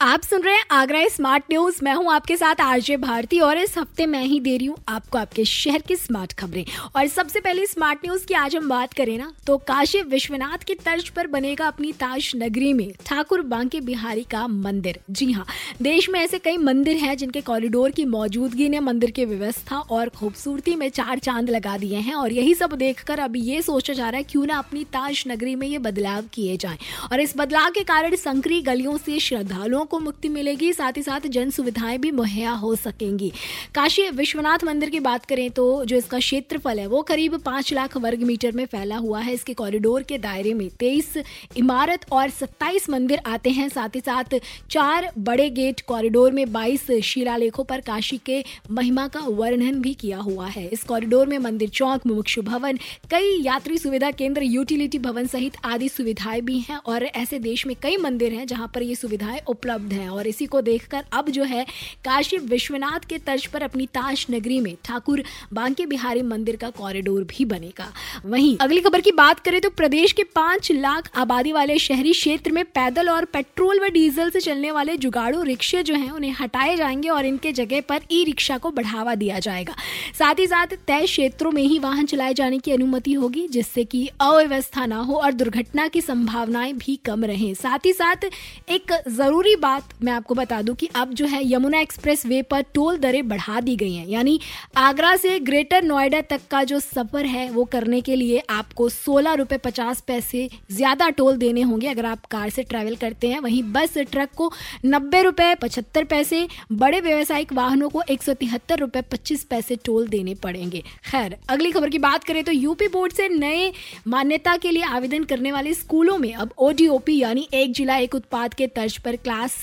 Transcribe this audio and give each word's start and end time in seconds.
आप 0.00 0.22
सुन 0.22 0.42
रहे 0.42 0.54
हैं 0.54 0.64
आगरा 0.70 1.02
स्मार्ट 1.08 1.44
न्यूज़ 1.50 1.78
मैं 1.84 1.92
हूँ 1.94 2.12
आपके 2.12 2.36
साथ 2.36 2.60
आरजे 2.60 2.96
भारती 2.96 3.38
और 3.40 3.58
इस 3.58 3.76
हफ़्ते 3.78 4.04
मैं 4.06 4.22
ही 4.22 4.38
दे 4.40 4.56
रही 4.56 4.66
हूँ 4.66 4.76
आपको 4.88 5.18
आपके 5.18 5.44
शहर 5.44 5.82
की 5.82 5.96
स्मार्ट 5.96 6.32
खबरें। 6.32 6.64
और 6.96 7.06
सबसे 7.06 7.40
पहले 7.40 7.66
स्मार्ट 7.66 8.04
न्यूज़ 8.04 8.26
की 8.26 8.34
आज 8.34 8.56
हम 8.56 8.68
बात 8.68 8.92
करें 8.92 9.16
ना 9.18 9.32
तो 9.46 9.56
काशी 9.68 10.02
विश्वनाथ 10.02 10.64
की 10.66 10.74
तर्ज 10.74 11.08
पर 11.08 11.26
बनेगा 11.26 11.66
अपनी 11.66 11.90
ताज 11.92 12.30
नगरी 12.36 12.72
में 12.72 12.92
ठाकुर 13.06 13.40
बांके 13.44 13.80
बिहारी 13.80 14.22
का 14.24 14.46
मंदिर। 14.48 15.00
जी 15.10 15.30
हाँ 15.32 15.46
देश 15.82 16.08
में 16.10 16.20
ऐसे 16.20 16.38
कई 16.38 16.56
मंदिर 16.58 16.96
हैं 16.96 17.16
जिनके 17.16 17.40
कॉरिडोर 17.40 17.90
की 17.90 18.04
मौजूदगी 18.04 18.68
ने 18.68 18.80
मंदिर 18.80 19.10
की 19.10 19.24
व्यवस्था 19.24 19.78
और 19.78 20.08
खूबसूरती 20.10 20.76
में 20.76 20.88
चार 20.90 21.18
चाँद 21.18 21.50
लगा 21.50 21.76
दिए 21.78 21.98
हैं 21.98 22.14
और 22.14 22.32
यही 22.32 22.54
सब 22.54 22.74
देखकर 22.76 23.18
अब 23.18 23.36
ये 23.36 23.60
सोचा 23.62 23.94
जा 23.94 24.08
रहा 24.10 24.18
है 24.18 24.24
क्यों 24.24 24.46
ना 24.46 24.58
अपनी 24.58 24.84
ताज 24.92 25.24
नगरी 25.28 25.54
में 25.54 25.66
ये 25.68 25.78
बदलाव 25.80 26.24
किए 26.32 26.56
जाए। 26.56 26.78
और 27.12 27.20
इस 27.20 27.34
बदलाव 27.36 27.70
के 27.70 27.84
कारण 27.84 28.16
संकरी 28.16 28.62
गलियों 28.62 28.96
से 28.98 29.18
श्रद्धालुओं 29.20 29.86
को 29.90 29.98
मुक्ति 29.98 30.28
मिलेगी, 30.28 30.72
साथ 30.72 30.96
ही 30.96 31.02
साथ 31.02 31.26
जन 31.28 31.50
सुविधाएँ 31.50 31.98
भी 31.98 32.10
मुहैया 32.10 32.50
हो 32.52 32.74
सकेंगी। 32.76 33.32
काशी 33.74 34.08
विश्वनाथ 34.10 34.64
मंदिर 34.64 34.90
की 34.90 35.00
बात 35.00 35.24
करें 35.24 35.50
तो 35.50 35.84
जो 35.84 35.96
इसका 35.96 36.18
क्षेत्रफल 36.18 36.78
है, 36.78 36.86
वो 36.86 37.02
करीब 37.02 37.38
पाँच 37.38 37.72
लाख 37.72 37.96
वर्ग 37.96 38.22
मीटर 38.22 38.52
में 38.52 38.64
फैला 38.66 38.96
हुआ 38.96 39.20
है। 39.20 39.34
इसके 39.34 39.54
कॉरिडोर 39.54 40.02
के 40.02 40.18
दायरे 40.18 40.54
में 40.54 40.68
तेईस 40.70 41.16
इमारत 41.56 42.06
और 42.12 42.30
सत्ताईस 42.30 42.88
मंदिर 42.90 43.20
आते 43.26 43.50
हैं। 43.50 43.68
साथ 43.68 43.94
ही 43.94 44.00
साथ 44.00 44.38
चार 44.70 45.10
बड़े 45.18 45.48
गेट 45.50 45.80
कॉरिडोर 45.80 46.32
में 46.32 46.52
बाईस 46.52 46.90
शिलालेखों 47.04 47.64
पर 47.64 47.80
काशी 47.80 48.18
के 48.26 48.42
महिमा 48.70 49.06
का 49.08 49.20
वर्णन 49.20 49.80
भी 49.80 49.94
किया 49.94 50.18
हुआ 50.18 50.46
है। 50.46 50.66
इस 50.68 50.82
कॉरिडोर 50.84 51.26
में 51.26 51.38
मंदिर 51.38 51.68
चौक, 51.68 52.06
मुमुक्षु 52.06 52.42
भवन, 52.42 52.78
कई 53.10 53.40
यात्री 53.42 53.78
सुविधा 53.78 54.10
केंद्र, 54.10 54.42
यूटिलिटी 54.42 54.98
भवन 54.98 55.26
सहित 55.26 55.56
आदि 55.64 55.88
सुविधाएँ 55.88 56.40
भी 56.40 56.58
हैं 56.60 56.76
और 56.76 57.04
ऐसे 57.04 57.38
देश 57.38 57.66
में 57.66 57.74
कई 57.82 57.96
मंदिर 57.96 58.32
हैं 58.32 58.46
जहाँ 58.46 58.70
पर 58.74 58.82
ये 58.82 58.94
सुविधाएँ 58.94 59.40
उपलब्ध 59.48 59.77
उपलब्ध 59.78 59.92
हैं। 59.92 60.08
और 60.08 60.26
इसी 60.26 60.46
को 60.46 60.60
देखकर 60.60 61.04
अब 61.12 61.28
जो 61.30 61.44
है, 61.44 61.64
काशी 62.04 62.36
विश्वनाथ 62.48 63.08
के 63.08 63.18
तर्ज 63.18 63.46
पर 63.46 63.62
अपनी 63.62 63.86
ताश 63.86 64.26
नगरी 64.30 64.60
में 64.60 64.74
ठाकुर 64.84 65.22
बांके 65.52 65.86
बिहारी 65.86 66.22
मंदिर 66.22 66.56
का 66.56 66.70
कॉरिडोर 66.70 67.24
भी 67.28 67.44
बनेगा। 67.44 67.92
वहीं 68.26 68.56
अगली 68.60 68.80
खबर 68.80 69.00
की 69.00 69.12
बात 69.12 69.40
करें 69.40 69.60
तो 69.60 69.70
प्रदेश 69.70 70.12
के 70.12 70.22
पाँच 70.34 70.70
लाख 70.72 71.10
आबादी 71.16 71.52
वाले 71.52 71.78
शहरी 71.78 72.12
क्षेत्र 72.12 72.52
में 72.52 72.64
पैदल 72.64 73.08
और 73.08 73.24
पेट्रोल 73.24 73.80
व 73.80 73.88
डीजल 73.88 74.30
से 74.30 74.40
चलने 74.40 74.70
वाले 74.70 74.96
जुगाड़ू 74.96 75.42
रिक्शे 75.42 75.82
जो 75.82 75.94
हैं, 75.94 76.10
उन्हें 76.10 76.34
हटाए 76.40 76.76
जाएँगे 76.76 77.08
और 77.08 77.26
इनके 77.26 77.52
जगह 77.52 77.80
पर 77.80 78.00
ई 78.12 78.22
रिक्शा 78.24 78.58
को 78.58 78.70
बढ़ावा 78.70 79.14
दिया 79.14 79.38
जाएगा। 79.38 79.74
साथ 80.18 80.34
ही 80.38 80.46
साथ 80.46 80.76
तय 80.86 81.06
क्षेत्रों 81.06 81.52
में 81.52 81.62
ही 81.62 81.78
वाहन 81.78 82.06
चलाए 82.06 82.34
जाने 82.34 82.58
की 82.58 82.72
अनुमति 82.72 83.12
होगी, 83.12 83.46
जिससे 83.48 83.84
कि 83.84 84.06
अव्यवस्था 84.20 84.86
ना 84.86 84.96
हो 84.98 85.14
और 85.14 85.32
दुर्घटना 85.32 85.86
की 85.88 86.00
संभावनाएँ 86.00 86.72
भी 86.74 86.96
कम 86.96 87.24
रहें। 87.24 87.52
साथ 87.54 87.86
ही 87.86 87.92
साथ 87.92 88.24
एक 88.68 88.92
ज़रूरी 89.08 89.54
बात 89.68 89.88
मैं 90.02 90.12
आपको 90.12 90.34
बता 90.34 90.60
दूँ 90.62 90.74
कि 90.76 90.88
अब 90.96 91.12
जो 91.14 91.26
है 91.26 91.40
यमुना 91.46 91.80
एक्सप्रेस 91.80 92.24
वे 92.26 92.40
पर 92.44 92.62
टोल 92.74 92.98
दरें 92.98 93.28
बढ़ा 93.28 93.60
दी 93.60 93.74
गई 93.76 93.94
हैं। 93.94 94.06
यानी 94.08 94.38
आगरा 94.78 95.14
से 95.18 95.38
ग्रेटर 95.40 95.82
नोएडा 95.84 96.20
तक 96.30 96.40
का 96.50 96.62
जो 96.64 96.78
सफ़र 96.80 97.26
है 97.26 97.48
वो 97.50 97.64
करने 97.66 98.00
के 98.00 98.16
लिए 98.16 98.42
आपको 98.50 98.88
सोलह 98.90 99.34
रुपये 99.34 99.58
पचास 99.60 100.00
पैसे 100.06 100.48
ज़्यादा 100.72 101.08
टोल 101.12 101.36
देने 101.38 101.62
होंगे। 101.62 101.88
अगर 101.88 102.06
आप 102.06 102.24
कार 102.26 102.50
से 102.50 102.62
ट्रैवल 102.64 102.96
करते 102.96 103.28
हैं, 103.28 103.40
वहीं 103.40 103.62
बस 103.72 103.98
ट्रक 104.00 104.30
को 104.36 104.50
नब्बे 104.86 105.22
रुपये 105.22 105.54
पचहत्तर 105.56 106.04
पैसे, 106.06 106.46
बड़े 106.72 107.00
व्यवसायिक 107.00 107.52
वाहनों 107.52 107.88
को 107.88 108.02
एक 108.10 108.22
सौ 108.22 108.34
तिहत्तर 108.34 108.78
रुपये 108.78 109.02
पच्चीस 109.12 109.44
पैसे 109.46 109.76
टोल 109.84 110.08
देने 110.08 110.34
पड़ेंगे। 110.36 110.82
खैर, 111.04 111.36
अगली 111.48 111.70
खबर 111.72 111.88
की 111.88 111.98
बात 112.00 112.24
करें 112.24 112.42
तो 112.44 112.52
यूपी 112.52 112.88
बोर्ड 112.88 113.12
से 113.12 113.28
नए 113.30 113.72
मान्यता 114.08 114.56
के 114.56 114.70
लिए 114.70 114.82
आवेदन 114.90 115.24
करने 115.26 115.52
वाले 115.52 115.74
स्कूलों 115.76 116.18
में 116.18 116.32
अब 116.34 116.54
ओडीओपी 116.60 117.18
यानी 117.18 117.48
एक 117.54 117.72
जिला 117.74 117.96
एक 117.98 118.14
उत्पाद 118.14 118.54
के 118.54 118.66
तर्ज 118.72 118.98
पर 118.98 119.16
क्लास 119.18 119.57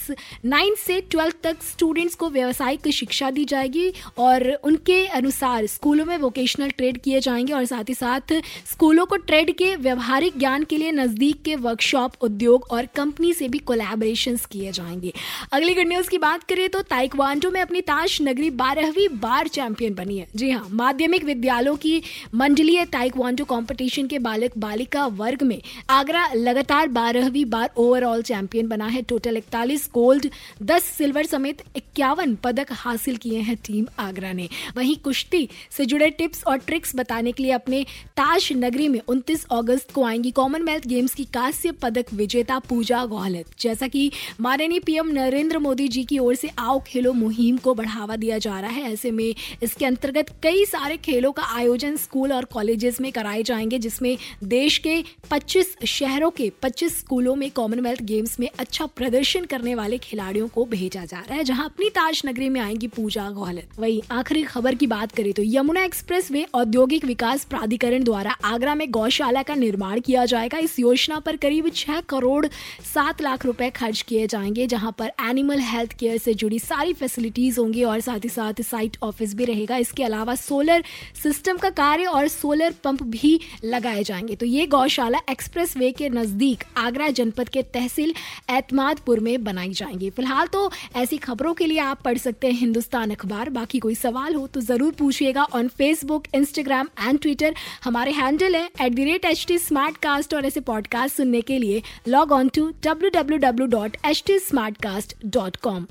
नाइन्थ 0.45 0.78
से 0.78 1.00
ट्वेल्थ 1.01 1.35
तक 1.44 1.63
स्टूडेंट्स 1.63 2.16
को 2.16 2.29
व्यावसायिक 2.29 2.88
शिक्षा 2.94 3.29
दी 3.31 3.45
जाएगी 3.45 3.91
और 4.17 4.47
उनके 4.63 5.06
अनुसार 5.07 5.66
स्कूलों 5.66 6.06
में 6.06 6.17
वोकेशनल 6.17 6.69
ट्रेड 6.69 6.97
किए 6.97 7.19
जाएँगे 7.19 7.53
और 7.53 7.66
साथ 7.66 7.89
ही 7.89 7.94
साथ 7.94 8.33
स्कूलों 8.72 9.06
को 9.06 9.17
ट्रेड 9.17 9.51
के 9.57 9.75
व्यवहारिक 9.75 10.38
ज्ञान 10.39 10.63
के 10.63 10.78
लिए 10.78 10.91
नज़दीक 10.91 11.41
के 11.41 11.56
वर्कशॉप 11.56 12.13
उद्योग 12.22 12.67
और 12.72 12.85
कंपनी 12.85 13.33
से 13.33 13.47
भी 13.47 13.59
कोलैबोरेशन 13.59 14.38
किए 14.51 14.72
जाएँगे। 14.72 15.13
अगली 15.51 15.73
गुड 15.73 15.88
न्यूज़ 15.88 16.09
की 16.09 16.17
बात 16.17 16.44
करें 16.44 16.67
तो 16.69 16.81
ताइक्वांडो 16.81 17.51
में 17.51 17.62
अपनी 17.62 17.81
ताश 17.81 18.22
नगरी 18.22 18.50
बारहवीं 18.50 19.07
बार 19.19 19.47
चैंपियन 19.47 19.94
बनी 19.94 20.17
है। 20.17 20.27
जी 20.35 20.51
हाँ 20.51 20.67
माध्यमिक 20.72 21.23
विद्यालयों 21.23 21.75
की 21.75 22.01
मंडलीय 22.35 22.85
ताइक्वांडो 22.85 23.45
कंपटीशन 23.45 24.07
के 24.07 24.19
बालक 24.19 24.57
बालिका 24.57 25.06
वर्ग 25.07 25.44
में 25.44 25.62
आगरा 25.89 26.27
लगातार 26.33 26.88
बारहवीं 26.88 27.45
बार 27.45 27.69
ओवरऑल 27.77 28.22
चैंपियन 28.22 28.67
बना 28.67 28.88
है। 28.88 29.01
टोटल 29.01 29.38
इकतालीस 29.38 29.84
गोल्ड, 29.94 30.29
दस 30.63 30.84
सिल्वर 30.84 31.25
समेत 31.25 31.62
इक्यावन 31.75 32.35
पदक 32.35 32.68
हासिल 32.72 33.18
किए 33.18 33.40
हैं 33.40 33.56
टीम 33.56 33.85
आगरा 34.00 34.31
ने। 34.34 34.50
वहीं 34.78 34.96
कुश्ती 34.96 35.50
से 35.72 35.85
जुड़े 35.85 36.09
टिप्स 36.09 36.44
और 36.47 36.57
ट्रिक्स 36.57 36.96
बताने 36.96 37.31
के 37.31 37.44
लिए 37.44 37.51
अपने 37.51 37.84
ताज 38.09 38.50
नगरी 38.53 38.88
में 38.88 39.00
29 39.07 39.45
अगस्त 39.51 39.91
को 39.91 40.03
आएँगी 40.03 40.31
कॉमनवेल्थ 40.31 40.88
गेम्स 40.88 41.13
की 41.13 41.25
कांस्य 41.25 41.72
पदक 41.72 42.13
विजेता 42.13 42.59
पूजा 42.59 43.06
गौहलत। 43.06 43.45
जैसा 43.59 43.88
कि 43.88 44.12
माननीय 44.41 44.79
पीएम 44.79 45.07
नरेंद्र 45.07 45.59
मोदी 45.59 45.88
जी 45.88 46.03
की 46.03 46.19
ओर 46.19 46.35
से 46.35 46.50
आओ 46.59 46.84
खेलो 46.88 47.13
मुहिम 47.13 47.57
को 47.57 47.74
बढ़ावा 47.74 48.16
दिया 48.16 48.38
जा 48.38 48.59
रहा 48.59 48.69
है। 48.69 48.94
ऐसे 48.94 49.12
में 49.12 49.35
इसके 49.63 49.85
अंतर्गत 49.85 50.25
कई 50.44 50.66
सारे 50.66 50.97
खेलों 50.97 51.31
का 51.31 51.44
आयोजन 51.44 51.97
स्कूल 51.97 52.34
और 52.34 52.45
कॉलेजेस 52.45 53.01
में 53.01 53.12
कराए 53.12 53.44
जाएँगे, 53.44 53.79
जिसमें 53.79 54.18
देश 54.44 54.78
के 54.78 55.03
25 55.31 55.75
शहरों 55.85 56.29
के 56.31 56.51
25 56.62 57.00
स्कूलों 57.00 57.35
में 57.35 57.51
कॉमनवेल्थ 57.51 58.01
गेम्स 58.01 58.40
में 58.40 58.50
अच्छा 58.59 58.85
प्रदर्शन 58.85 59.45
करने 59.45 59.75
वाले 59.75 59.97
खिलाड़ियों 59.97 60.47
को 60.47 60.66
भेजा 60.66 61.03
जा 61.06 61.19
रहा 61.19 61.36
है, 61.36 61.44
जहाँ 61.44 61.66
अपनी 61.66 61.90
ताज 61.90 62.22
नगरी 62.25 62.50
में 62.50 62.59
आएँगी 62.62 62.88
पूजा 62.88 63.30
गौहलत। 63.31 63.80
वही 63.80 64.02
आखिरी 64.12 64.44
खबर 64.44 64.75
की 64.75 64.88
बात 64.88 65.12
करें 65.12 65.31
तो 65.34 65.44
यमुना 65.46 65.84
एक्सप्रेस 65.84 66.31
वे 66.31 66.46
औद्योगिक 66.56 67.06
विकास 67.06 67.44
प्राधिकरण 67.46 68.03
द्वारा 68.03 68.31
आगरा 68.46 68.75
में 68.75 68.90
गौशाला 68.91 69.44
का 69.44 69.56
निर्माण 69.56 70.00
किया 70.00 70.25
जाएगा। 70.25 70.58
इस 70.59 70.78
योजना 70.80 71.19
पर 71.19 71.36
करीब 71.38 71.69
छह 71.75 72.00
करोड़ 72.02 72.46
सात 72.86 73.22
लाख 73.22 73.46
रुपए 73.46 73.69
खर्च 73.72 74.02
किए 74.02 74.28
जाएँगे, 74.28 74.68
जहाँ 74.68 74.96
पर 75.00 75.12
एनिमल 75.22 75.59
हेल्थ 75.62 75.94
केयर 75.94 76.18
से 76.18 76.34
जुड़ी 76.34 76.59
सारी 76.59 76.94
फैसिलिटीज़ 76.94 77.59
होंगी 77.59 77.84
और 77.84 78.00
साथ 78.00 78.24
ही 78.24 78.30
साथ 78.30 78.62
साइट 78.62 78.97
ऑफ़िस 79.03 79.34
भी 79.36 79.46
रहेगा। 79.46 79.78
इसके 79.78 80.03
अलावा 80.03 80.36
सोलर 80.36 80.84
सिस्टम 81.24 81.57
का 81.57 81.69
कार्य 81.72 82.06
और 82.06 82.28
सोलर 82.28 82.74
पंप 82.84 83.03
भी 83.06 83.40
लगाए 83.66 84.03
जाएँगे। 84.03 84.36
तो 84.36 84.46
ये 84.46 84.66
गौशाला 84.68 85.19
एक्सप्रेस 85.30 85.75
वे 85.78 85.92
के 85.92 86.09
नज़दीक 86.09 86.63
आगरा 86.78 87.09
जनपद 87.12 87.50
के 87.50 87.62
तहसील 87.63 88.13
एतमादपुर 88.52 89.19
में 89.19 89.44
बनाई 89.44 89.55
बनाई 89.56 89.74
जाएँगी। 89.74 90.10
फ़िलहाल 90.10 90.48
तो 90.54 90.70
ऐसी 90.96 91.18
खबरों 91.18 91.54
के 91.54 91.66
लिए 91.66 91.80
आप 91.80 92.02
पढ़ 92.06 92.18
सकते 92.18 92.48
हैं 92.48 92.60
हिंदुस्तान 92.60 93.12
अखबार। 93.12 93.50
बाकी 93.58 93.80
कोई 93.80 93.96
सवाल 93.96 94.36
हो 94.36 94.46
तो 94.48 94.62
ज़रूर 94.62 94.94
पूछिएगा 95.00 95.44
on 95.56 95.68
Facebook 95.78 96.28
Instagram 96.36 96.90
and 97.00 97.20
Twitter 97.20 97.56
हमारे 97.84 98.12
हैंडल 98.12 98.56
है 98.56 98.66
at 98.82 98.94
the 98.94 99.00
rate 99.10 99.26
H 99.26 99.46
T 99.48 99.58
smart 99.58 99.98
cast 100.04 100.34
और 100.34 100.46
ऐसे 100.46 100.60
पॉडकास्ट 100.70 101.18
सुनने 101.18 101.42
के 101.50 101.60
लिए 101.60 101.82
log 102.08 102.32
on 102.32 102.50
to 102.56 102.68
W 102.84 103.10
W 103.16 103.38
W 103.50 103.68
dot 103.78 103.98
H 104.06 104.24
T 104.28 104.40
smart 104.40 104.78
cast 104.84 105.16
dot 105.38 105.56
com 105.68 105.86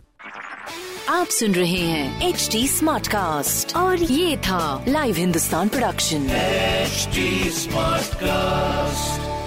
आप 1.10 1.26
सुन 1.36 1.54
रहे 1.54 1.78
हैं 1.78 2.28
एच 2.28 2.48
टी 2.52 2.66
स्मार्ट 2.68 3.08
कास्ट 3.08 3.76
और 3.76 4.02
ये 4.02 4.36
था 4.46 4.84
live 4.88 5.16
Hindustan 5.16 5.68
production 5.68 6.26
HD 6.84 7.22
Smartcast. 7.58 9.43